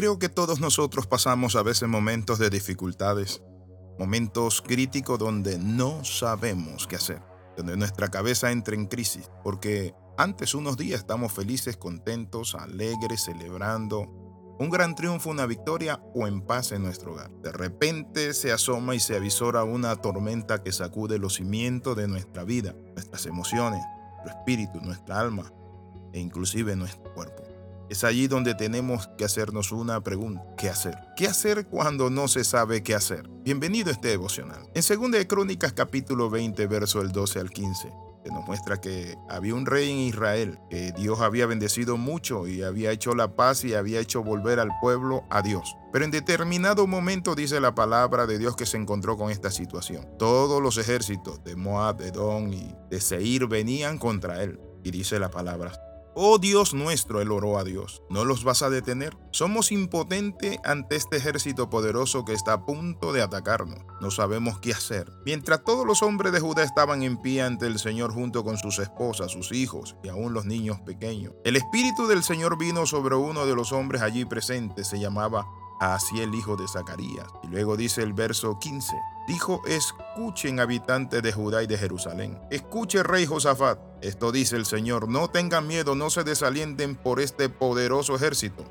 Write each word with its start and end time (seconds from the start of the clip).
creo 0.00 0.18
que 0.18 0.30
todos 0.30 0.60
nosotros 0.60 1.06
pasamos 1.06 1.56
a 1.56 1.62
veces 1.62 1.86
momentos 1.86 2.38
de 2.38 2.48
dificultades, 2.48 3.42
momentos 3.98 4.62
críticos 4.62 5.18
donde 5.18 5.58
no 5.58 6.06
sabemos 6.06 6.86
qué 6.86 6.96
hacer, 6.96 7.20
donde 7.54 7.76
nuestra 7.76 8.08
cabeza 8.08 8.50
entra 8.50 8.74
en 8.74 8.86
crisis, 8.86 9.30
porque 9.44 9.94
antes 10.16 10.54
unos 10.54 10.78
días 10.78 11.00
estamos 11.00 11.34
felices, 11.34 11.76
contentos, 11.76 12.54
alegres, 12.54 13.24
celebrando 13.24 14.06
un 14.58 14.70
gran 14.70 14.94
triunfo, 14.94 15.28
una 15.28 15.44
victoria 15.44 16.02
o 16.14 16.26
en 16.26 16.40
paz 16.40 16.72
en 16.72 16.82
nuestro 16.82 17.12
hogar. 17.12 17.30
De 17.42 17.52
repente 17.52 18.32
se 18.32 18.52
asoma 18.52 18.94
y 18.94 19.00
se 19.00 19.16
avisora 19.16 19.64
una 19.64 19.96
tormenta 19.96 20.62
que 20.62 20.72
sacude 20.72 21.18
los 21.18 21.34
cimientos 21.34 21.94
de 21.94 22.08
nuestra 22.08 22.44
vida, 22.44 22.74
nuestras 22.94 23.26
emociones, 23.26 23.82
nuestro 24.14 24.38
espíritu, 24.38 24.80
nuestra 24.80 25.20
alma 25.20 25.52
e 26.14 26.20
inclusive 26.20 26.74
nuestro 26.74 27.12
cuerpo. 27.12 27.39
Es 27.90 28.04
allí 28.04 28.28
donde 28.28 28.54
tenemos 28.54 29.08
que 29.18 29.24
hacernos 29.24 29.72
una 29.72 30.00
pregunta. 30.00 30.44
¿Qué 30.56 30.70
hacer? 30.70 30.96
¿Qué 31.16 31.26
hacer 31.26 31.66
cuando 31.66 32.08
no 32.08 32.28
se 32.28 32.44
sabe 32.44 32.84
qué 32.84 32.94
hacer? 32.94 33.28
Bienvenido 33.42 33.88
a 33.88 33.92
este 33.94 34.06
devocional. 34.06 34.62
En 34.74 35.00
2 35.00 35.10
de 35.10 35.26
Crónicas 35.26 35.72
capítulo 35.72 36.30
20, 36.30 36.68
verso 36.68 37.00
del 37.00 37.10
12 37.10 37.40
al 37.40 37.50
15, 37.50 37.92
se 38.24 38.30
nos 38.30 38.46
muestra 38.46 38.80
que 38.80 39.16
había 39.28 39.56
un 39.56 39.66
rey 39.66 39.90
en 39.90 39.98
Israel, 39.98 40.60
que 40.70 40.92
Dios 40.92 41.20
había 41.20 41.46
bendecido 41.46 41.96
mucho 41.96 42.46
y 42.46 42.62
había 42.62 42.92
hecho 42.92 43.16
la 43.16 43.34
paz 43.34 43.64
y 43.64 43.74
había 43.74 43.98
hecho 43.98 44.22
volver 44.22 44.60
al 44.60 44.70
pueblo 44.80 45.24
a 45.28 45.42
Dios. 45.42 45.76
Pero 45.92 46.04
en 46.04 46.12
determinado 46.12 46.86
momento 46.86 47.34
dice 47.34 47.58
la 47.58 47.74
palabra 47.74 48.28
de 48.28 48.38
Dios 48.38 48.54
que 48.54 48.66
se 48.66 48.76
encontró 48.76 49.16
con 49.16 49.32
esta 49.32 49.50
situación. 49.50 50.06
Todos 50.16 50.62
los 50.62 50.78
ejércitos 50.78 51.42
de 51.42 51.56
Moab, 51.56 51.96
de 51.96 52.10
Edom 52.10 52.52
y 52.52 52.72
de 52.88 53.00
Seir 53.00 53.48
venían 53.48 53.98
contra 53.98 54.44
él. 54.44 54.60
Y 54.84 54.92
dice 54.92 55.18
la 55.18 55.30
palabra, 55.30 55.72
Oh 56.14 56.38
Dios 56.38 56.74
nuestro, 56.74 57.20
él 57.20 57.30
oró 57.30 57.58
a 57.58 57.64
Dios, 57.64 58.02
¿no 58.10 58.24
los 58.24 58.42
vas 58.42 58.62
a 58.62 58.70
detener? 58.70 59.16
Somos 59.30 59.70
impotentes 59.70 60.58
ante 60.64 60.96
este 60.96 61.16
ejército 61.16 61.70
poderoso 61.70 62.24
que 62.24 62.32
está 62.32 62.54
a 62.54 62.66
punto 62.66 63.12
de 63.12 63.22
atacarnos. 63.22 63.78
No 64.00 64.10
sabemos 64.10 64.58
qué 64.58 64.72
hacer. 64.72 65.12
Mientras 65.24 65.64
todos 65.64 65.86
los 65.86 66.02
hombres 66.02 66.32
de 66.32 66.40
Judá 66.40 66.64
estaban 66.64 67.02
en 67.02 67.16
pie 67.16 67.42
ante 67.42 67.66
el 67.66 67.78
Señor 67.78 68.12
junto 68.12 68.42
con 68.42 68.58
sus 68.58 68.80
esposas, 68.80 69.30
sus 69.30 69.52
hijos 69.52 69.96
y 70.02 70.08
aún 70.08 70.34
los 70.34 70.46
niños 70.46 70.80
pequeños, 70.80 71.34
el 71.44 71.56
Espíritu 71.56 72.08
del 72.08 72.24
Señor 72.24 72.58
vino 72.58 72.86
sobre 72.86 73.14
uno 73.14 73.46
de 73.46 73.54
los 73.54 73.72
hombres 73.72 74.02
allí 74.02 74.24
presentes, 74.24 74.88
se 74.88 74.98
llamaba 74.98 75.46
así 75.80 76.20
el 76.20 76.34
hijo 76.34 76.56
de 76.56 76.68
Zacarías. 76.68 77.26
Y 77.42 77.48
luego 77.48 77.76
dice 77.76 78.02
el 78.02 78.12
verso 78.12 78.58
15, 78.60 78.94
dijo, 79.26 79.62
escuchen 79.66 80.60
habitantes 80.60 81.22
de 81.22 81.32
Judá 81.32 81.62
y 81.62 81.66
de 81.66 81.78
Jerusalén, 81.78 82.38
escuche 82.50 83.02
rey 83.02 83.26
Josafat, 83.26 83.78
esto 84.02 84.30
dice 84.30 84.56
el 84.56 84.66
Señor, 84.66 85.08
no 85.08 85.28
tengan 85.28 85.66
miedo, 85.66 85.94
no 85.94 86.10
se 86.10 86.22
desalienten 86.22 86.94
por 86.94 87.20
este 87.20 87.48
poderoso 87.48 88.14
ejército, 88.14 88.64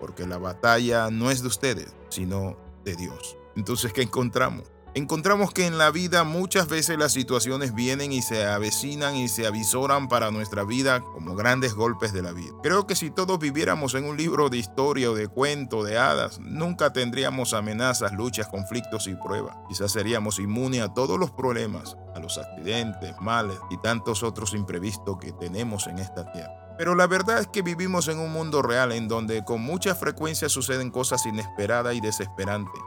porque 0.00 0.26
la 0.26 0.38
batalla 0.38 1.10
no 1.10 1.30
es 1.30 1.42
de 1.42 1.48
ustedes, 1.48 1.94
sino 2.08 2.56
de 2.84 2.96
Dios. 2.96 3.36
Entonces, 3.54 3.92
¿qué 3.92 4.02
encontramos? 4.02 4.70
Encontramos 4.96 5.52
que 5.52 5.66
en 5.66 5.76
la 5.76 5.90
vida 5.90 6.24
muchas 6.24 6.68
veces 6.68 6.98
las 6.98 7.12
situaciones 7.12 7.74
vienen 7.74 8.12
y 8.12 8.22
se 8.22 8.46
avecinan 8.46 9.14
y 9.14 9.28
se 9.28 9.46
avisoran 9.46 10.08
para 10.08 10.30
nuestra 10.30 10.64
vida 10.64 11.02
como 11.02 11.36
grandes 11.36 11.74
golpes 11.74 12.14
de 12.14 12.22
la 12.22 12.32
vida. 12.32 12.54
Creo 12.62 12.86
que 12.86 12.96
si 12.96 13.10
todos 13.10 13.38
viviéramos 13.38 13.94
en 13.94 14.06
un 14.06 14.16
libro 14.16 14.48
de 14.48 14.56
historia 14.56 15.10
o 15.10 15.14
de 15.14 15.28
cuento, 15.28 15.84
de 15.84 15.98
hadas, 15.98 16.38
nunca 16.40 16.94
tendríamos 16.94 17.52
amenazas, 17.52 18.12
luchas, 18.12 18.48
conflictos 18.48 19.06
y 19.06 19.14
pruebas. 19.14 19.54
Quizás 19.68 19.92
seríamos 19.92 20.38
inmunes 20.38 20.80
a 20.80 20.94
todos 20.94 21.18
los 21.18 21.30
problemas, 21.30 21.98
a 22.14 22.18
los 22.18 22.38
accidentes, 22.38 23.14
males 23.20 23.58
y 23.68 23.76
tantos 23.76 24.22
otros 24.22 24.54
imprevistos 24.54 25.18
que 25.20 25.32
tenemos 25.32 25.88
en 25.88 25.98
esta 25.98 26.32
tierra. 26.32 26.74
Pero 26.78 26.94
la 26.94 27.06
verdad 27.06 27.40
es 27.40 27.48
que 27.48 27.60
vivimos 27.60 28.08
en 28.08 28.18
un 28.18 28.32
mundo 28.32 28.62
real 28.62 28.92
en 28.92 29.08
donde 29.08 29.44
con 29.44 29.60
mucha 29.60 29.94
frecuencia 29.94 30.48
suceden 30.48 30.90
cosas 30.90 31.26
inesperadas 31.26 31.94
y 31.94 32.00
desesperantes 32.00 32.80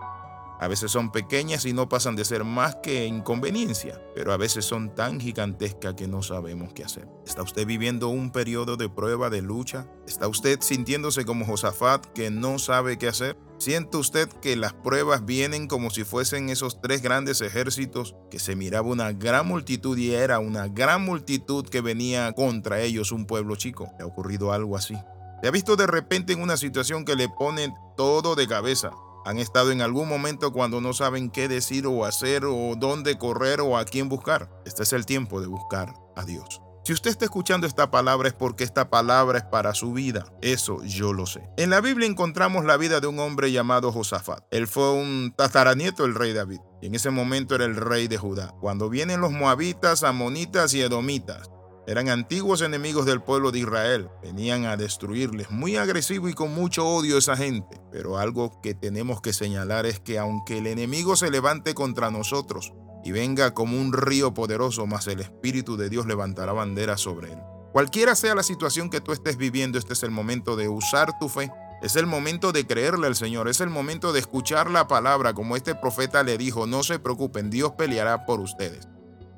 a 0.59 0.67
veces 0.67 0.91
son 0.91 1.11
pequeñas 1.11 1.65
y 1.65 1.71
no 1.71 1.87
pasan 1.87 2.17
de 2.17 2.25
ser 2.25 2.43
más 2.43 2.75
que 2.83 3.05
inconveniencia, 3.05 4.01
pero 4.13 4.33
a 4.33 4.37
veces 4.37 4.65
son 4.65 4.93
tan 4.93 5.19
gigantescas 5.19 5.93
que 5.93 6.07
no 6.07 6.21
sabemos 6.21 6.73
qué 6.73 6.83
hacer. 6.83 7.07
¿Está 7.25 7.43
usted 7.43 7.65
viviendo 7.65 8.09
un 8.09 8.31
periodo 8.31 8.75
de 8.75 8.89
prueba, 8.89 9.29
de 9.29 9.41
lucha? 9.41 9.87
¿Está 10.05 10.27
usted 10.27 10.59
sintiéndose 10.61 11.23
como 11.23 11.45
Josafat 11.45 12.07
que 12.07 12.29
no 12.29 12.59
sabe 12.59 12.97
qué 12.97 13.07
hacer? 13.07 13.37
¿Siente 13.57 13.97
usted 13.97 14.27
que 14.27 14.57
las 14.57 14.73
pruebas 14.73 15.25
vienen 15.25 15.67
como 15.67 15.89
si 15.91 16.03
fuesen 16.03 16.49
esos 16.49 16.81
tres 16.81 17.01
grandes 17.01 17.39
ejércitos 17.41 18.15
que 18.29 18.39
se 18.39 18.55
miraba 18.55 18.89
una 18.89 19.13
gran 19.13 19.47
multitud 19.47 19.97
y 19.97 20.13
era 20.13 20.39
una 20.39 20.67
gran 20.67 21.05
multitud 21.05 21.67
que 21.67 21.81
venía 21.81 22.31
contra 22.33 22.81
ellos 22.81 23.13
un 23.13 23.25
pueblo 23.25 23.55
chico? 23.55 23.91
¿Le 23.97 24.03
ha 24.03 24.07
ocurrido 24.07 24.51
algo 24.51 24.75
así? 24.75 24.95
¿Se 25.41 25.47
ha 25.47 25.51
visto 25.51 25.77
de 25.77 25.87
repente 25.87 26.33
en 26.33 26.41
una 26.41 26.57
situación 26.57 27.05
que 27.05 27.15
le 27.15 27.29
pone 27.29 27.73
todo 27.95 28.35
de 28.35 28.47
cabeza? 28.47 28.91
Han 29.25 29.37
estado 29.37 29.71
en 29.71 29.81
algún 29.81 30.07
momento 30.07 30.51
cuando 30.51 30.81
no 30.81 30.93
saben 30.93 31.29
qué 31.29 31.47
decir 31.47 31.87
o 31.87 32.05
hacer 32.05 32.45
o 32.45 32.75
dónde 32.77 33.17
correr 33.17 33.61
o 33.61 33.77
a 33.77 33.85
quién 33.85 34.09
buscar. 34.09 34.49
Este 34.65 34.83
es 34.83 34.93
el 34.93 35.05
tiempo 35.05 35.41
de 35.41 35.47
buscar 35.47 35.93
a 36.15 36.25
Dios. 36.25 36.61
Si 36.83 36.93
usted 36.93 37.11
está 37.11 37.25
escuchando 37.25 37.67
esta 37.67 37.91
palabra 37.91 38.29
es 38.29 38.33
porque 38.33 38.63
esta 38.63 38.89
palabra 38.89 39.37
es 39.37 39.43
para 39.43 39.75
su 39.75 39.93
vida. 39.93 40.25
Eso 40.41 40.83
yo 40.83 41.13
lo 41.13 41.27
sé. 41.27 41.47
En 41.57 41.69
la 41.69 41.81
Biblia 41.81 42.07
encontramos 42.07 42.65
la 42.65 42.77
vida 42.77 42.99
de 42.99 43.07
un 43.07 43.19
hombre 43.19 43.51
llamado 43.51 43.91
Josafat. 43.91 44.43
Él 44.49 44.67
fue 44.67 44.93
un 44.93 45.33
tataranieto 45.37 46.03
del 46.03 46.15
rey 46.15 46.33
David. 46.33 46.61
Y 46.81 46.87
en 46.87 46.95
ese 46.95 47.11
momento 47.11 47.53
era 47.53 47.65
el 47.65 47.75
rey 47.75 48.07
de 48.07 48.17
Judá. 48.17 48.55
Cuando 48.59 48.89
vienen 48.89 49.21
los 49.21 49.31
moabitas, 49.31 50.03
amonitas 50.03 50.73
y 50.73 50.81
edomitas 50.81 51.51
eran 51.89 52.07
antiguos 52.07 52.61
enemigos 52.61 53.07
del 53.07 53.19
pueblo 53.19 53.51
de 53.51 53.57
Israel. 53.57 54.09
Venían 54.21 54.65
a 54.65 54.77
destruirles. 54.77 55.49
Muy 55.49 55.75
agresivo 55.75 56.29
y 56.29 56.33
con 56.33 56.53
mucho 56.53 56.87
odio 56.87 57.17
esa 57.17 57.35
gente. 57.35 57.81
Pero 57.91 58.19
algo 58.19 58.61
que 58.61 58.75
tenemos 58.75 59.21
que 59.21 59.33
señalar 59.33 59.87
es 59.87 59.99
que 59.99 60.19
aunque 60.19 60.59
el 60.59 60.67
enemigo 60.67 61.15
se 61.15 61.31
levante 61.31 61.73
contra 61.73 62.11
nosotros 62.11 62.73
y 63.03 63.11
venga 63.11 63.55
como 63.55 63.81
un 63.81 63.91
río 63.91 64.35
poderoso, 64.35 64.85
más 64.85 65.07
el 65.07 65.19
Espíritu 65.19 65.77
de 65.77 65.89
Dios 65.89 66.05
levantará 66.05 66.53
bandera 66.53 66.95
sobre 66.95 67.33
él. 67.33 67.39
Cualquiera 67.71 68.13
sea 68.13 68.35
la 68.35 68.43
situación 68.43 68.91
que 68.91 69.01
tú 69.01 69.11
estés 69.11 69.37
viviendo, 69.37 69.79
este 69.79 69.93
es 69.93 70.03
el 70.03 70.11
momento 70.11 70.55
de 70.55 70.67
usar 70.67 71.17
tu 71.17 71.27
fe. 71.27 71.51
Es 71.81 71.95
el 71.95 72.05
momento 72.05 72.51
de 72.51 72.67
creerle 72.67 73.07
al 73.07 73.15
Señor, 73.15 73.49
es 73.49 73.61
el 73.61 73.71
momento 73.71 74.13
de 74.13 74.19
escuchar 74.19 74.69
la 74.69 74.87
palabra, 74.87 75.33
como 75.33 75.55
este 75.55 75.73
profeta 75.73 76.21
le 76.21 76.37
dijo, 76.37 76.67
no 76.67 76.83
se 76.83 76.99
preocupen, 76.99 77.49
Dios 77.49 77.71
peleará 77.71 78.27
por 78.27 78.41
ustedes. 78.41 78.87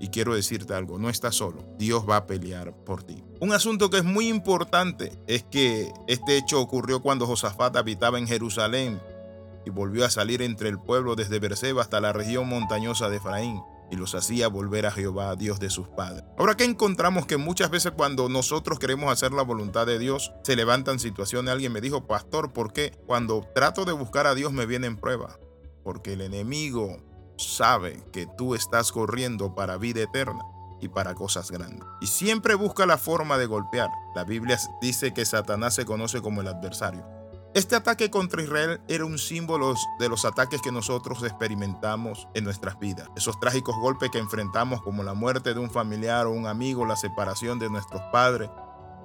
Y 0.01 0.07
quiero 0.07 0.34
decirte 0.34 0.73
algo, 0.73 0.97
no 0.97 1.09
estás 1.09 1.35
solo, 1.35 1.63
Dios 1.78 2.09
va 2.09 2.16
a 2.16 2.25
pelear 2.25 2.73
por 2.73 3.03
ti. 3.03 3.23
Un 3.39 3.53
asunto 3.53 3.91
que 3.91 3.97
es 3.97 4.03
muy 4.03 4.29
importante 4.29 5.12
es 5.28 5.44
que 5.44 5.94
este 6.07 6.38
hecho 6.38 6.59
ocurrió 6.59 7.03
cuando 7.03 7.28
Josafat 7.28 7.78
habitaba 7.78 8.17
en 8.17 8.25
Jerusalén 8.25 9.00
y 9.63 9.69
volvió 9.69 10.03
a 10.03 10.09
salir 10.09 10.41
entre 10.41 10.69
el 10.69 10.79
pueblo 10.79 11.16
desde 11.16 11.38
Berseba 11.38 11.84
hasta 11.84 12.01
la 12.01 12.13
región 12.13 12.50
montañosa 12.50 13.09
de 13.09 13.17
Efraín 13.17 13.62
y 13.91 13.95
los 13.95 14.16
hacía 14.16 14.47
volver 14.47 14.88
a 14.88 14.91
Jehová, 14.91 15.35
Dios 15.35 15.59
de 15.59 15.69
sus 15.69 15.88
padres. 15.88 16.23
Ahora 16.35 16.57
que 16.57 16.63
encontramos 16.63 17.28
que 17.28 17.38
muchas 17.38 17.69
veces 17.69 17.91
cuando 17.91 18.28
nosotros 18.28 18.79
queremos 18.79 19.12
hacer 19.12 19.33
la 19.33 19.44
voluntad 19.44 19.85
de 19.85 20.00
Dios, 20.00 20.31
se 20.44 20.56
levantan 20.56 20.97
situaciones. 20.97 21.51
Alguien 21.51 21.73
me 21.73 21.81
dijo, 21.81 22.07
pastor, 22.07 22.53
¿por 22.53 22.73
qué 22.73 22.91
cuando 23.06 23.47
trato 23.53 23.85
de 23.85 23.91
buscar 23.91 24.25
a 24.25 24.33
Dios 24.33 24.51
me 24.51 24.66
vienen 24.66 24.97
pruebas? 24.97 25.38
Porque 25.83 26.13
el 26.13 26.22
enemigo 26.22 26.97
sabe 27.41 28.03
que 28.12 28.28
tú 28.38 28.56
estás 28.56 28.91
corriendo 28.91 29.56
para 29.56 29.78
vida 29.78 30.02
eterna 30.02 30.46
y 30.79 30.88
para 30.88 31.13
cosas 31.13 31.52
grandes. 31.52 31.88
Y 32.02 32.07
siempre 32.07 32.56
busca 32.56 32.85
la 32.85 32.97
forma 32.97 33.38
de 33.38 33.46
golpear. 33.46 33.90
La 34.16 34.24
Biblia 34.24 34.57
dice 34.81 35.13
que 35.13 35.25
Satanás 35.25 35.75
se 35.75 35.85
conoce 35.85 36.22
como 36.22 36.41
el 36.41 36.47
adversario. 36.47 37.06
Este 37.53 37.75
ataque 37.75 38.09
contra 38.09 38.41
Israel 38.41 38.80
era 38.88 39.03
un 39.03 39.18
símbolo 39.18 39.75
de 40.00 40.07
los 40.07 40.24
ataques 40.24 40.62
que 40.62 40.72
nosotros 40.72 41.22
experimentamos 41.24 42.30
en 42.34 42.46
nuestras 42.46 42.80
vidas. 42.80 43.09
Esos 43.18 43.40
trágicos 43.41 43.75
golpes 43.75 44.09
que 44.09 44.19
enfrentamos 44.19 44.81
como 44.81 45.03
la 45.03 45.13
muerte 45.13 45.53
de 45.53 45.59
un 45.59 45.69
familiar 45.69 46.28
o 46.28 46.31
un 46.31 46.47
amigo, 46.47 46.85
la 46.85 46.96
separación 46.96 47.59
de 47.59 47.69
nuestros 47.69 48.01
padres, 48.13 48.50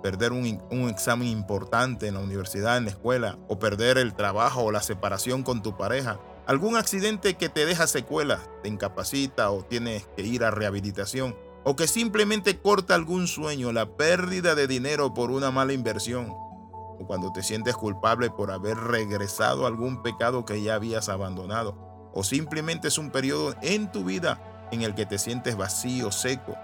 perder 0.01 0.31
un, 0.31 0.47
examen 0.89 1.27
importante 1.27 2.07
en 2.07 2.15
la 2.15 2.21
universidad, 2.21 2.77
en 2.77 2.85
la 2.85 2.91
escuela, 2.91 3.37
o 3.49 3.59
perder 3.59 3.99
el 3.99 4.15
trabajo 4.15 4.63
o 4.63 4.71
la 4.71 4.81
separación 4.81 5.43
con 5.43 5.61
tu 5.61 5.77
pareja 5.77 6.21
algún 6.47 6.77
accidente 6.77 7.35
que 7.35 7.49
te 7.49 7.67
deja 7.67 7.87
secuelas, 7.87 8.41
te 8.63 8.69
incapacita 8.69 9.51
o 9.51 9.65
tienes 9.65 10.07
que 10.17 10.23
ir 10.23 10.45
a 10.45 10.51
rehabilitación, 10.51 11.37
o 11.65 11.75
que 11.75 11.89
simplemente 11.89 12.61
corta 12.61 12.95
algún 12.95 13.27
sueño, 13.27 13.73
la 13.73 13.87
pérdida 13.97 14.55
de 14.55 14.69
dinero 14.69 15.13
por 15.13 15.33
una 15.33 15.51
mala 15.51 15.73
inversión, 15.73 16.29
o 16.31 17.05
cuando 17.07 17.33
te 17.33 17.43
sientes 17.43 17.75
culpable 17.75 18.31
por 18.31 18.53
haber 18.53 18.77
regresado 18.77 19.65
a 19.65 19.69
algún 19.69 20.03
pecado 20.03 20.45
que 20.45 20.63
ya 20.63 20.77
habías 20.77 21.09
abandonado, 21.09 22.11
o 22.15 22.23
simplemente 22.23 22.89
es 22.89 22.99
un 22.99 23.11
periodo 23.11 23.55
en 23.63 23.91
tu 23.91 24.05
vida 24.05 24.69
en 24.71 24.83
el 24.83 24.95
que 24.95 25.07
te 25.07 25.19
sientes 25.19 25.57
vacío, 25.57 26.13
seco, 26.13 26.55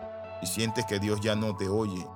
y 0.40 0.46
sientes 0.46 0.86
que 0.86 1.00
Dios 1.00 1.20
ya 1.20 1.34
no 1.34 1.56
te 1.56 1.68
oye, 1.68 2.06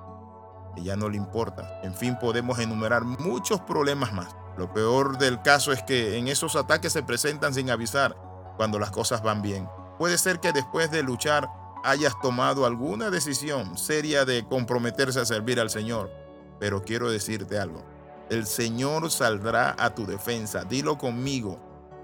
que 0.75 0.83
ya 0.83 0.95
no 0.95 1.09
le 1.09 1.17
importa. 1.17 1.81
En 1.83 1.93
fin, 1.93 2.17
podemos 2.19 2.59
enumerar 2.59 3.03
muchos 3.03 3.59
problemas 3.61 4.13
más. 4.13 4.35
Lo 4.57 4.73
peor 4.73 5.19
del 5.19 5.41
caso 5.41 5.71
es 5.71 5.83
que 5.83 6.17
en 6.17 6.27
esos 6.27 6.55
ataques 6.55 6.91
se 6.91 7.03
presentan 7.03 7.53
sin 7.53 7.69
avisar 7.69 8.15
cuando 8.57 8.79
las 8.79 8.89
cosas 8.89 9.21
van 9.21 9.41
bien. 9.41 9.69
Puede 9.99 10.17
ser 10.17 10.39
que 10.39 10.51
después 10.51 10.89
de 10.89 11.03
luchar 11.03 11.47
hayas 11.83 12.19
tomado 12.21 12.65
alguna 12.65 13.11
decisión 13.11 13.77
seria 13.77 14.25
de 14.25 14.45
comprometerse 14.47 15.19
a 15.19 15.25
servir 15.25 15.59
al 15.59 15.69
Señor, 15.69 16.11
pero 16.59 16.81
quiero 16.81 17.11
decirte 17.11 17.59
algo. 17.59 17.85
El 18.29 18.47
Señor 18.47 19.09
saldrá 19.11 19.75
a 19.77 19.93
tu 19.93 20.05
defensa. 20.05 20.63
Dilo 20.65 20.97
conmigo. 20.97 21.59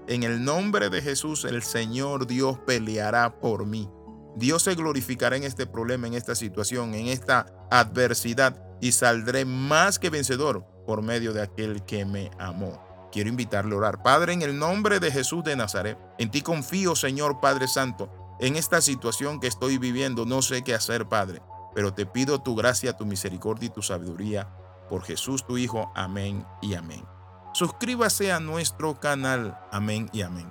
En 0.06 0.22
el 0.22 0.44
nombre 0.44 0.90
de 0.90 1.02
Jesús, 1.02 1.44
el 1.44 1.62
Señor 1.62 2.26
Dios 2.26 2.58
peleará 2.66 3.40
por 3.40 3.66
mí. 3.66 3.90
Dios 4.36 4.62
se 4.62 4.74
glorificará 4.74 5.36
en 5.36 5.44
este 5.44 5.66
problema, 5.66 6.06
en 6.06 6.14
esta 6.14 6.34
situación, 6.34 6.94
en 6.94 7.08
esta 7.08 7.46
adversidad 7.70 8.62
y 8.80 8.92
saldré 8.92 9.44
más 9.44 9.98
que 9.98 10.10
vencedor 10.10 10.73
por 10.84 11.02
medio 11.02 11.32
de 11.32 11.42
aquel 11.42 11.84
que 11.84 12.04
me 12.04 12.30
amó. 12.38 12.82
Quiero 13.12 13.28
invitarle 13.28 13.74
a 13.74 13.78
orar. 13.78 14.02
Padre, 14.02 14.32
en 14.32 14.42
el 14.42 14.58
nombre 14.58 15.00
de 15.00 15.10
Jesús 15.10 15.44
de 15.44 15.56
Nazaret, 15.56 15.98
en 16.18 16.30
ti 16.30 16.42
confío, 16.42 16.96
Señor 16.96 17.40
Padre 17.40 17.68
Santo. 17.68 18.10
En 18.40 18.56
esta 18.56 18.80
situación 18.80 19.38
que 19.38 19.46
estoy 19.46 19.78
viviendo, 19.78 20.26
no 20.26 20.42
sé 20.42 20.62
qué 20.64 20.74
hacer, 20.74 21.06
Padre, 21.08 21.40
pero 21.74 21.94
te 21.94 22.06
pido 22.06 22.42
tu 22.42 22.56
gracia, 22.56 22.96
tu 22.96 23.06
misericordia 23.06 23.66
y 23.66 23.70
tu 23.70 23.82
sabiduría 23.82 24.48
por 24.88 25.02
Jesús 25.02 25.46
tu 25.46 25.58
Hijo. 25.58 25.92
Amén 25.94 26.44
y 26.60 26.74
amén. 26.74 27.04
Suscríbase 27.52 28.32
a 28.32 28.40
nuestro 28.40 28.98
canal. 28.98 29.58
Amén 29.70 30.10
y 30.12 30.22
amén. 30.22 30.50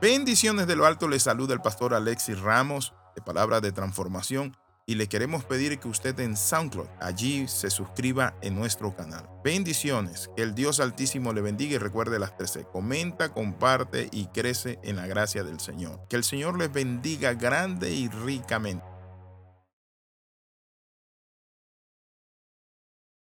Bendiciones 0.00 0.68
de 0.68 0.76
lo 0.76 0.86
alto. 0.86 1.08
Le 1.08 1.18
saluda 1.18 1.54
el 1.54 1.60
pastor 1.60 1.94
Alexis 1.94 2.38
Ramos 2.38 2.94
de 3.16 3.22
Palabra 3.22 3.60
de 3.60 3.72
Transformación 3.72 4.56
y 4.88 4.94
le 4.94 5.06
queremos 5.06 5.44
pedir 5.44 5.78
que 5.78 5.86
usted 5.86 6.18
en 6.18 6.34
SoundCloud 6.34 6.88
allí 6.98 7.46
se 7.46 7.68
suscriba 7.68 8.34
en 8.40 8.56
nuestro 8.56 8.96
canal. 8.96 9.28
Bendiciones, 9.44 10.30
que 10.34 10.42
el 10.42 10.54
Dios 10.54 10.80
Altísimo 10.80 11.34
le 11.34 11.42
bendiga 11.42 11.74
y 11.74 11.78
recuerde 11.78 12.18
las 12.18 12.34
13. 12.38 12.64
Comenta, 12.64 13.28
comparte 13.28 14.08
y 14.10 14.28
crece 14.28 14.78
en 14.82 14.96
la 14.96 15.06
gracia 15.06 15.44
del 15.44 15.60
Señor. 15.60 16.00
Que 16.08 16.16
el 16.16 16.24
Señor 16.24 16.58
les 16.58 16.72
bendiga 16.72 17.34
grande 17.34 17.92
y 17.92 18.08
ricamente. 18.08 18.97